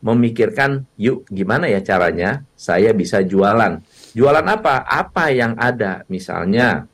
memikirkan, 0.00 0.88
yuk 0.96 1.28
gimana 1.28 1.68
ya 1.68 1.84
caranya 1.84 2.40
saya 2.56 2.96
bisa 2.96 3.20
jualan. 3.20 3.84
Jualan 4.16 4.46
apa? 4.48 4.80
Apa 4.82 5.28
yang 5.28 5.52
ada? 5.60 6.08
Misalnya 6.08 6.88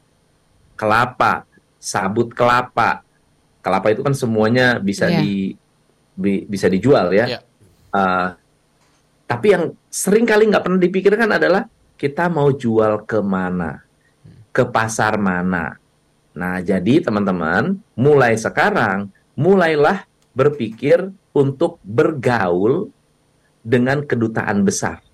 kelapa, 0.74 1.46
sabut 1.78 2.34
kelapa. 2.34 3.06
Kelapa 3.62 3.94
itu 3.94 4.02
kan 4.02 4.10
semuanya 4.10 4.82
bisa 4.82 5.06
Iya. 5.06 5.22
di 5.22 5.54
bi- 6.18 6.44
bisa 6.44 6.66
dijual 6.66 7.14
ya. 7.14 7.26
Iya. 7.30 7.40
Uh, 7.94 8.28
tapi 9.24 9.54
yang 9.54 9.64
sering 9.86 10.26
kali 10.26 10.50
nggak 10.50 10.66
pernah 10.66 10.80
dipikirkan 10.82 11.30
adalah 11.30 11.62
kita 11.94 12.26
mau 12.26 12.50
jual 12.50 13.06
ke 13.06 13.22
mana, 13.22 13.85
ke 14.56 14.64
pasar 14.64 15.20
mana. 15.20 15.76
Nah, 16.32 16.64
jadi 16.64 17.04
teman-teman, 17.04 17.76
mulai 17.92 18.40
sekarang, 18.40 19.12
mulailah 19.36 20.08
berpikir 20.32 21.12
untuk 21.36 21.76
bergaul 21.84 22.88
dengan 23.60 24.00
kedutaan 24.00 24.64
besar. 24.64 25.04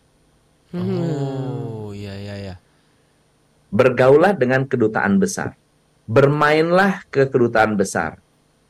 Oh, 0.70 1.90
iya 1.90 2.14
iya 2.14 2.34
iya. 2.38 2.54
Bergaullah 3.74 4.38
dengan 4.38 4.62
kedutaan 4.62 5.18
besar. 5.18 5.58
Bermainlah 6.06 7.02
ke 7.10 7.26
kedutaan 7.26 7.74
besar. 7.74 8.22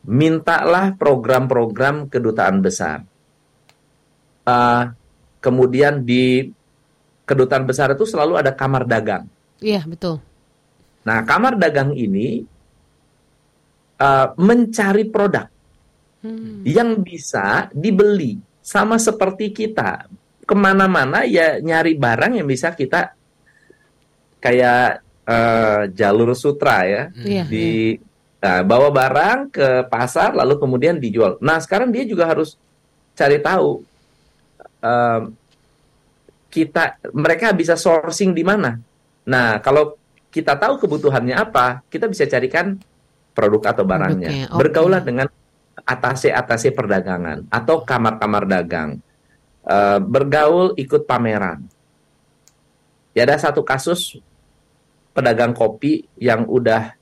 Mintalah 0.09 0.97
program-program 0.97 2.09
kedutaan 2.09 2.65
besar. 2.65 3.05
Uh, 4.43 4.89
kemudian 5.45 6.03
di 6.03 6.49
kedutaan 7.29 7.69
besar 7.69 7.93
itu 7.93 8.09
selalu 8.09 8.41
ada 8.41 8.51
kamar 8.57 8.89
dagang. 8.89 9.29
Iya 9.63 9.87
betul. 9.87 10.32
Nah, 11.03 11.27
kamar 11.27 11.59
dagang 11.59 11.93
ini 11.93 12.43
uh, 13.99 14.27
mencari 14.39 15.07
produk 15.07 15.47
Hmm. 16.23 16.63
yang 16.63 17.03
bisa 17.03 17.67
dibeli 17.75 18.39
sama 18.63 18.95
seperti 18.95 19.51
kita 19.51 20.07
ke 20.47 20.55
mana-mana 20.55 21.27
ya 21.27 21.59
nyari 21.59 21.99
barang 21.99 22.39
yang 22.39 22.47
bisa 22.47 22.71
kita 22.71 23.11
kayak 24.39 25.03
eh, 25.27 25.83
jalur 25.99 26.31
sutra 26.39 26.87
ya 26.87 27.03
Iya. 27.11 27.43
di 27.51 27.99
nah, 28.39 28.63
bawa 28.63 28.95
barang 28.95 29.51
ke 29.51 29.67
pasar 29.91 30.39
lalu 30.39 30.63
kemudian 30.63 31.03
dijual. 31.03 31.43
Nah 31.43 31.59
sekarang 31.59 31.91
dia 31.91 32.07
juga 32.07 32.31
harus 32.31 32.55
cari 33.19 33.43
tahu 33.43 33.83
em, 34.79 35.35
kita 36.55 37.03
mereka 37.19 37.51
bisa 37.51 37.75
sourcing 37.75 38.31
di 38.31 38.47
mana. 38.47 38.79
Nah 39.27 39.59
kalau 39.59 39.99
kita 40.33 40.57
tahu 40.57 40.81
kebutuhannya 40.81 41.37
apa, 41.37 41.85
kita 41.93 42.09
bisa 42.09 42.25
carikan 42.25 42.81
produk 43.37 43.77
atau 43.77 43.85
barangnya. 43.85 44.29
Produknya, 44.33 44.49
oke. 44.49 44.59
Bergaulah 44.65 45.01
dengan 45.05 45.29
atase-atase 45.85 46.73
perdagangan 46.73 47.49
atau 47.53 47.85
kamar-kamar 47.85 48.49
dagang. 48.49 48.97
Eh, 49.63 49.99
bergaul 50.01 50.73
ikut 50.75 51.05
pameran. 51.05 51.63
Ya 53.13 53.29
ada 53.29 53.37
satu 53.37 53.61
kasus 53.61 54.17
pedagang 55.13 55.53
kopi 55.53 56.09
yang 56.17 56.49
udah 56.49 56.97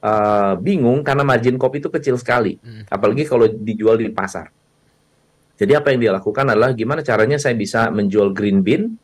eh, 0.00 0.52
bingung 0.56 1.04
karena 1.04 1.20
margin 1.20 1.60
kopi 1.60 1.84
itu 1.84 1.92
kecil 1.92 2.16
sekali, 2.16 2.56
Hmm. 2.56 2.88
apalagi 2.88 3.28
kalau 3.28 3.44
dijual 3.44 4.00
di 4.00 4.08
pasar. 4.08 4.48
Jadi 5.60 5.76
apa 5.76 5.92
yang 5.92 6.00
dia 6.00 6.12
lakukan 6.16 6.48
adalah 6.48 6.72
gimana 6.72 7.04
caranya 7.04 7.36
saya 7.36 7.52
bisa 7.52 7.92
menjual 7.92 8.32
green 8.32 8.64
bean 8.64 8.96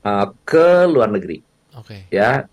eh, 0.00 0.26
ke 0.48 0.88
luar 0.88 1.12
negeri, 1.12 1.44
Oke. 1.76 2.08
ya. 2.08 2.48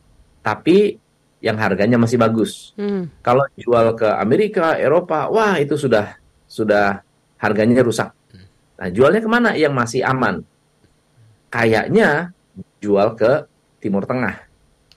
Tapi 0.48 0.96
yang 1.44 1.60
harganya 1.60 2.00
masih 2.00 2.16
bagus. 2.16 2.72
Hmm. 2.80 3.12
Kalau 3.20 3.44
jual 3.60 4.00
ke 4.00 4.08
Amerika, 4.08 4.80
Eropa, 4.80 5.28
wah 5.28 5.60
itu 5.60 5.76
sudah 5.76 6.16
sudah 6.48 7.04
harganya 7.36 7.84
rusak. 7.84 8.16
Nah, 8.80 8.88
jualnya 8.88 9.20
ke 9.20 9.28
mana? 9.28 9.52
Yang 9.60 9.74
masih 9.76 10.02
aman. 10.08 10.40
Kayaknya 11.52 12.32
jual 12.80 13.20
ke 13.20 13.44
Timur 13.84 14.08
Tengah, 14.08 14.40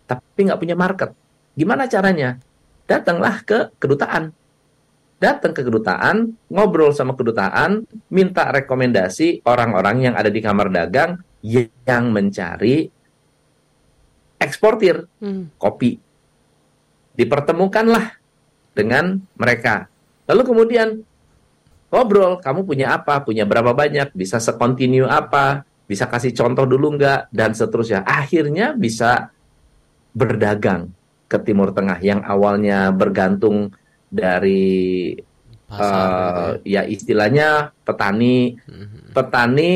tapi 0.06 0.38
nggak 0.46 0.60
punya 0.60 0.76
market. 0.78 1.10
Gimana 1.58 1.90
caranya? 1.90 2.38
Datanglah 2.86 3.42
ke 3.42 3.74
kedutaan. 3.78 4.32
Datang 5.20 5.52
ke 5.52 5.60
kedutaan, 5.60 6.32
ngobrol 6.48 6.96
sama 6.96 7.12
kedutaan, 7.12 7.84
minta 8.08 8.48
rekomendasi 8.48 9.44
orang-orang 9.44 10.08
yang 10.08 10.14
ada 10.16 10.32
di 10.32 10.40
kamar 10.40 10.72
dagang 10.72 11.20
yang 11.44 12.08
mencari 12.08 12.88
eksportir 14.40 15.05
Hmm. 15.20 15.53
kopi. 15.61 16.00
Dipertemukanlah 17.14 18.16
dengan 18.72 19.20
mereka. 19.37 19.87
Lalu 20.24 20.42
kemudian 20.46 20.88
ngobrol, 21.92 22.40
kamu 22.40 22.64
punya 22.64 22.96
apa, 22.96 23.20
punya 23.20 23.44
berapa 23.44 23.76
banyak, 23.76 24.16
bisa 24.16 24.40
sekontinu 24.40 25.05
apa, 25.05 25.68
bisa 25.85 26.09
kasih 26.09 26.33
contoh 26.33 26.64
dulu 26.64 26.96
nggak, 26.96 27.29
dan 27.35 27.53
seterusnya. 27.53 28.07
Akhirnya 28.07 28.72
bisa 28.72 29.29
berdagang 30.16 30.90
ke 31.31 31.38
Timur 31.38 31.70
Tengah 31.70 31.98
yang 32.03 32.24
awalnya 32.24 32.90
bergantung 32.90 33.70
dari 34.11 35.14
Pasar 35.70 36.59
eh, 36.66 36.66
ya 36.66 36.83
istilahnya 36.83 37.70
petani 37.87 38.59
ya. 38.59 38.66
Mhm. 38.66 39.14
petani 39.14 39.74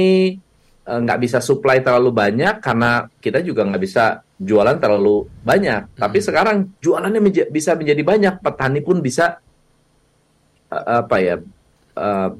nggak 0.85 1.16
bisa 1.18 1.38
supply 1.40 1.81
terlalu 1.81 2.12
banyak 2.12 2.61
karena 2.61 3.09
kita 3.16 3.40
juga 3.40 3.64
nggak 3.64 3.83
bisa 3.83 4.05
jualan 4.37 4.77
terlalu 4.77 5.25
banyak. 5.40 5.97
Tapi 5.97 6.18
Hmm. 6.20 6.27
sekarang 6.29 6.57
jualannya 6.79 7.20
menja- 7.20 7.49
bisa 7.49 7.73
menjadi 7.73 8.03
banyak, 8.05 8.35
petani 8.40 8.85
pun 8.85 9.01
bisa 9.01 9.40
eh, 10.68 10.85
apa 11.01 11.16
ya 11.18 11.37
eh, 11.94 12.31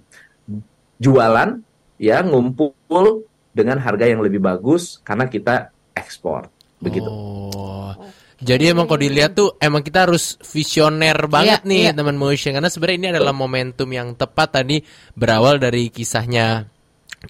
jualan 0.99 1.51
ya 1.97 2.21
ngumpul 2.21 3.25
dengan 3.55 3.79
harga 3.79 4.05
yang 4.05 4.21
lebih 4.21 4.43
bagus 4.43 4.99
karena 5.01 5.31
kita 5.31 5.71
ekspor 5.95 6.51
begitu. 6.83 7.07
Oh. 7.07 7.95
Jadi 8.45 8.77
emang 8.77 8.85
kalau 8.85 9.01
dilihat 9.01 9.33
tuh 9.33 9.57
emang 9.57 9.81
kita 9.81 10.05
harus 10.05 10.37
visioner 10.43 11.17
banget 11.31 11.65
Iya, 11.65 11.71
nih 11.71 11.83
iya. 11.89 11.93
teman 11.97 12.19
motion 12.19 12.53
karena 12.53 12.69
sebenarnya 12.69 12.99
ini 12.99 13.09
adalah 13.15 13.33
momentum 13.33 13.89
yang 13.89 14.13
tepat 14.13 14.61
tadi 14.61 14.83
berawal 15.17 15.57
dari 15.57 15.89
kisahnya 15.89 16.67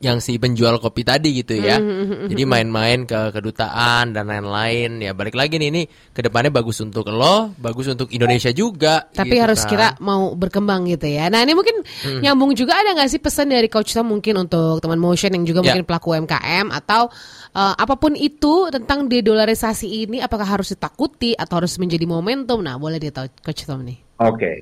yang 0.01 0.19
si 0.19 0.39
penjual 0.39 0.79
kopi 0.79 1.03
tadi 1.03 1.31
gitu 1.39 1.55
ya. 1.55 1.79
Hmm, 1.79 2.27
Jadi 2.27 2.43
main-main 2.43 3.05
ke 3.05 3.31
kedutaan 3.31 4.11
dan 4.11 4.27
lain-lain 4.27 4.99
ya 4.99 5.13
balik 5.13 5.35
lagi 5.35 5.59
nih 5.59 5.69
ini 5.71 5.83
ke 6.11 6.23
depannya 6.23 6.51
bagus 6.51 6.81
untuk 6.81 7.07
lo, 7.11 7.53
bagus 7.59 7.91
untuk 7.91 8.11
Indonesia 8.11 8.51
juga. 8.51 9.07
Tapi 9.11 9.35
gitu 9.35 9.43
harus 9.45 9.61
kan. 9.63 9.71
kira 9.71 9.89
mau 10.01 10.33
berkembang 10.33 10.89
gitu 10.89 11.07
ya. 11.07 11.29
Nah 11.29 11.43
ini 11.43 11.53
mungkin 11.53 11.83
nyambung 12.21 12.55
juga 12.55 12.81
ada 12.81 12.95
nggak 12.97 13.11
sih 13.11 13.21
pesan 13.21 13.51
dari 13.51 13.69
Coach 13.69 13.93
Tom 13.93 14.09
mungkin 14.09 14.35
untuk 14.41 14.81
teman 14.81 14.99
motion 14.99 15.31
yang 15.31 15.45
juga 15.45 15.61
Ya. 15.61 15.73
mungkin 15.73 15.87
pelaku 15.87 16.13
UMKM 16.13 16.73
atau 16.73 17.09
eh, 17.53 17.75
apa 17.77 17.95
pun 17.95 18.15
itu 18.15 18.69
tentang 18.69 19.07
dedolarisasi 19.07 19.87
ini 20.07 20.19
apakah 20.19 20.47
harus 20.47 20.73
ditakuti 20.73 21.33
atau 21.33 21.63
harus 21.63 21.77
menjadi 21.77 22.05
momentum? 22.05 22.59
Nah 22.59 22.75
boleh 22.77 22.97
dia 22.99 23.13
tahu 23.13 23.29
Coach 23.41 23.65
Tom 23.65 23.85
nih. 23.85 23.99
Oke. 24.19 24.53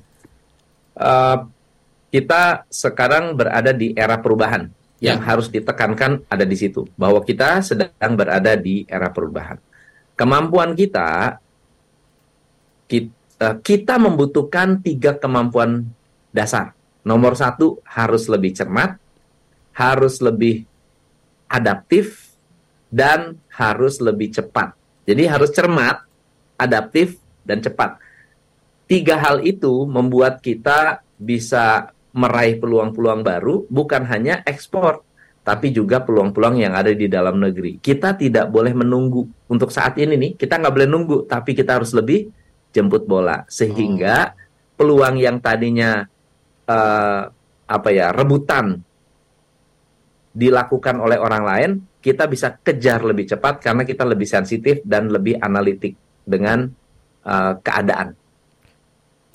Eh, 0.93 1.37
kita 2.13 2.69
sekarang 2.69 3.33
berada 3.33 3.73
di 3.73 3.97
era 3.97 4.21
perubahan. 4.21 4.69
Yang 5.03 5.19
Ya. 5.19 5.27
harus 5.27 5.47
ditekankan 5.51 6.23
ada 6.31 6.47
di 6.47 6.55
situ. 6.55 6.87
Bahwa 6.95 7.19
kita 7.27 7.59
sedang 7.67 8.15
berada 8.15 8.55
di 8.55 8.87
era 8.87 9.11
perubahan. 9.11 9.59
Kemampuan 10.15 10.79
kita, 10.79 11.43
kita 12.87 13.59
kita 13.67 13.99
membutuhkan 13.99 14.79
tiga 14.79 15.19
kemampuan 15.19 15.91
dasar. 16.31 16.79
Nomor 17.03 17.35
satu 17.35 17.83
harus 17.83 18.31
lebih 18.31 18.55
cermat, 18.55 18.95
harus 19.75 20.23
lebih 20.23 20.63
adaptif, 21.51 22.33
dan 22.93 23.41
harus 23.51 23.99
lebih 23.99 24.31
cepat. 24.31 24.77
Jadi 25.09 25.25
harus 25.27 25.51
cermat, 25.51 26.05
adaptif, 26.55 27.19
dan 27.43 27.59
cepat. 27.65 27.99
Tiga 28.87 29.17
hal 29.19 29.41
itu 29.43 29.89
membuat 29.89 30.45
kita 30.45 31.01
bisa 31.17 31.92
meraih 32.13 32.61
peluang-peluang 32.61 33.25
baru, 33.25 33.65
bukan 33.73 34.05
hanya 34.09 34.45
ekspor, 34.45 35.01
tapi 35.43 35.75
juga 35.75 36.05
peluang-peluang 36.05 36.61
yang 36.61 36.77
ada 36.77 36.93
di 36.93 37.09
dalam 37.09 37.41
negeri. 37.41 37.81
Kita 37.81 38.15
tidak 38.15 38.53
boleh 38.53 38.77
menunggu. 38.77 39.27
Untuk 39.51 39.73
saat 39.73 39.99
ini 39.99 40.15
nih, 40.15 40.33
kita 40.39 40.61
nggak 40.61 40.75
boleh 40.75 40.89
nunggu, 40.89 41.17
tapi 41.27 41.57
kita 41.57 41.81
harus 41.81 41.91
lebih 41.97 42.31
jemput 42.71 43.09
bola. 43.09 43.43
Sehingga 43.49 44.37
peluang 44.79 45.19
yang 45.19 45.43
tadinya 45.43 46.07
eh, 46.69 47.23
apa 47.67 47.89
ya 47.91 48.13
rebutan 48.13 48.79
dilakukan 50.33 50.97
oleh 51.01 51.19
orang 51.21 51.45
lain, 51.45 51.71
kita 52.01 52.29
bisa 52.29 52.57
kejar 52.57 53.05
lebih 53.05 53.29
cepat 53.29 53.61
karena 53.61 53.85
kita 53.85 54.05
lebih 54.05 54.29
sensitif 54.29 54.81
dan 54.85 55.11
lebih 55.11 55.41
analitik 55.43 55.99
dengan 56.23 56.71
eh, 57.27 57.53
keadaan. 57.61 58.22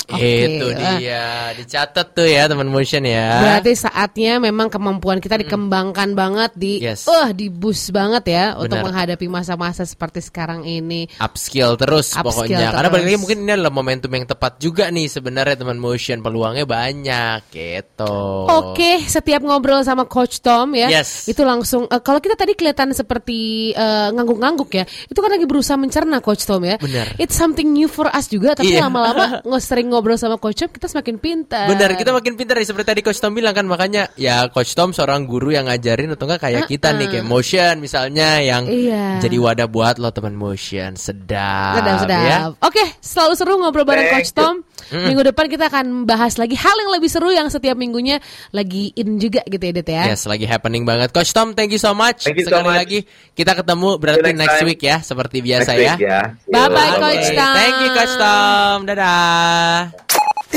Oke, 0.07 0.23
Itu 0.55 0.71
eh. 0.71 0.79
dia, 0.97 1.25
dicatat 1.53 2.07
tuh 2.11 2.23
ya 2.23 2.47
teman 2.47 2.65
motion 2.65 3.03
ya. 3.03 3.43
Berarti 3.43 3.75
saatnya 3.75 4.39
memang 4.39 4.67
kemampuan 4.67 5.19
kita 5.19 5.35
dikembangkan 5.35 6.13
banget 6.13 6.51
di 6.53 6.79
Yes. 6.79 7.03
eh 7.05 7.31
di 7.31 7.47
boost 7.47 7.91
banget 7.91 8.23
ya 8.25 8.55
untuk 8.55 8.79
Benar. 8.79 8.87
menghadapi 8.87 9.27
masa-masa 9.27 9.83
seperti 9.83 10.21
sekarang 10.21 10.63
ini. 10.63 11.11
upskill 11.17 11.75
terus 11.75 12.11
Upskill 12.11 12.23
pokoknya 12.23 12.71
karena 12.71 12.87
balik 12.87 12.93
terus. 12.93 13.07
lagi 13.09 13.19
mungkin 13.19 13.37
ini 13.41 13.51
adalah 13.51 13.69
momentum 13.69 14.07
yang 14.09 14.25
tepat 14.25 14.53
juga 14.57 14.87
nih 14.87 15.07
sebenarnya 15.07 15.55
teman 15.57 15.75
motion 15.75 16.19
peluangnya 16.19 16.63
banyak 16.63 17.39
gitu 17.49 18.15
Oke, 18.47 19.03
setiap 19.03 19.41
ngobrol 19.41 19.83
sama 19.83 20.05
Coach 20.05 20.39
Tom 20.39 20.71
ya, 20.71 20.87
Yes. 20.89 21.27
itu 21.27 21.41
langsung 21.41 21.83
eh, 21.85 21.99
kalau 21.99 22.17
kita 22.17 22.33
tadi 22.33 22.53
kelihatan 22.53 22.91
seperti 22.91 23.71
eh, 23.71 24.09
ngangguk-ngangguk 24.09 24.71
ya, 24.71 24.83
itu 24.85 25.17
kan 25.17 25.29
lagi 25.29 25.43
berusaha 25.43 25.75
mencerna 25.75 26.19
Coach 26.19 26.43
Tom 26.43 26.63
ya. 26.63 26.77
Benar. 26.77 27.17
It's 27.17 27.35
something 27.35 27.67
new 27.67 27.87
for 27.87 28.07
us 28.07 28.27
juga, 28.27 28.53
tapi 28.53 28.71
Iya. 28.71 28.87
lama-lama 28.87 29.25
nggak 29.47 29.59
sering 29.61 29.89
ngobrol 29.97 30.13
sama 30.15 30.37
Coach 30.37 30.55
Tom, 30.55 30.69
kita 30.69 30.85
semakin 30.85 31.17
pintar. 31.17 31.65
Benar, 31.65 31.97
kita 31.97 32.11
makin 32.11 32.33
pintar 32.33 32.53
nih 32.55 32.63
seperti 32.63 32.85
tadi 32.87 33.01
Coach 33.01 33.17
Tom 33.17 33.33
bilang 33.33 33.51
kan 33.51 33.65
makanya 33.65 34.13
ya 34.13 34.45
Coach 34.47 34.71
Tom 34.71 34.93
seorang 34.93 35.25
guru 35.25 35.49
yang 35.49 35.65
ngajarin 35.65 36.13
atau 36.13 36.23
enggak 36.23 36.41
kayak 36.43 36.63
kita 36.67 36.93
nih 36.93 37.09
kayak 37.09 37.25
motion 37.25 37.73
misalnya 37.77 38.37
yang 38.39 38.63
Iya. 38.63 39.17
jadi 39.19 39.35
wadah 39.35 39.65
buat 39.65 39.97
lo 39.97 40.09
teman 40.09 40.33
motion 40.33 40.93
sedap, 40.93 41.81
Sedap, 41.81 41.97
sedap. 41.99 42.21
ya. 42.21 42.37
Oke, 42.59 42.83
selalu 42.99 43.33
seru 43.33 43.57
ngobrol 43.57 43.81
bareng 43.83 44.05
Thank 44.05 44.15
Coach 44.21 44.31
Tom. 44.31 44.61
Minggu 44.91 45.23
depan 45.23 45.47
kita 45.47 45.71
akan 45.71 46.03
bahas 46.03 46.35
lagi 46.35 46.59
hal 46.59 46.75
yang 46.83 46.91
lebih 46.91 47.07
seru 47.07 47.31
yang 47.31 47.47
setiap 47.47 47.79
minggunya 47.79 48.19
lagi 48.51 48.91
in 48.99 49.15
juga 49.21 49.45
gitu 49.47 49.63
ya, 49.63 49.73
Det 49.73 49.87
ya. 49.87 50.03
Yes, 50.11 50.27
lagi 50.27 50.43
happening 50.43 50.83
banget. 50.83 51.15
Coach 51.15 51.31
Tom, 51.31 51.55
thank 51.55 51.71
you 51.71 51.79
so 51.79 51.95
much. 51.95 52.27
Thank 52.27 52.43
you 52.43 52.47
so 52.47 52.59
Sekali 52.59 52.67
much. 52.67 52.79
lagi 52.83 52.99
kita 53.31 53.55
ketemu 53.55 53.89
berarti 53.95 54.29
next 54.35 54.57
next 54.57 54.61
week 54.65 54.81
ya, 54.81 54.97
seperti 55.03 55.37
biasa 55.45 55.71
Next 55.75 55.83
ya. 55.85 55.93
week 55.93 56.03
ya. 56.07 56.21
Bye-bye, 56.49 56.89
Yo, 56.89 56.97
Coach 57.03 57.27
Oke, 57.29 57.37
Tom. 57.37 57.53
Thank 57.53 57.77
you 57.77 57.89
Coach 57.93 58.15
Tom. 58.17 58.77
Dadah. 58.89 60.06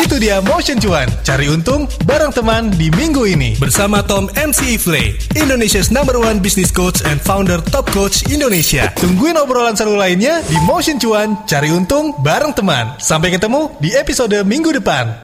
Itu 0.01 0.17
dia 0.17 0.41
Motion 0.41 0.81
Cuan, 0.81 1.05
cari 1.21 1.53
untung 1.53 1.85
bareng 2.09 2.33
teman 2.33 2.73
di 2.73 2.89
minggu 2.97 3.21
ini. 3.29 3.53
Bersama 3.61 4.01
Tom 4.01 4.33
MC 4.33 4.81
Ifle, 4.81 5.13
Indonesia's 5.37 5.93
number 5.93 6.17
one 6.17 6.41
business 6.41 6.73
coach 6.73 7.05
and 7.05 7.21
founder 7.21 7.61
Top 7.69 7.85
Coach 7.93 8.25
Indonesia. 8.33 8.89
Tungguin 8.97 9.37
obrolan 9.37 9.77
seru 9.77 10.01
lainnya 10.01 10.41
di 10.49 10.57
Motion 10.65 10.97
Cuan, 10.97 11.45
cari 11.45 11.69
untung 11.69 12.17
bareng 12.25 12.57
teman. 12.57 12.97
Sampai 12.97 13.29
ketemu 13.37 13.69
di 13.77 13.93
episode 13.93 14.41
minggu 14.41 14.73
depan. 14.81 15.13